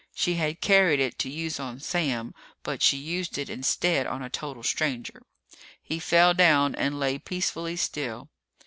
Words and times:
She 0.15 0.33
had 0.33 0.61
carried 0.61 0.99
it 0.99 1.19
to 1.19 1.29
use 1.29 1.59
on 1.59 1.79
Sam, 1.79 2.33
but 2.63 2.81
she 2.81 2.97
used 2.97 3.37
it 3.37 3.51
instead 3.51 4.07
on 4.07 4.23
a 4.23 4.31
total 4.31 4.63
stranger. 4.63 5.21
He 5.79 5.99
fell 5.99 6.33
down 6.33 6.73
and 6.73 6.99
lay 6.99 7.19
peacefully 7.19 7.75
still. 7.75 8.31